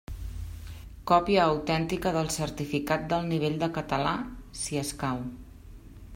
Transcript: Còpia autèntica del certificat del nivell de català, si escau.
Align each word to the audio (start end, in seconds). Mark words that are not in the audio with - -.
Còpia 1.11 1.43
autèntica 1.43 2.13
del 2.15 2.31
certificat 2.37 3.07
del 3.13 3.29
nivell 3.35 3.61
de 3.65 3.73
català, 3.77 4.17
si 4.63 4.83
escau. 4.87 5.25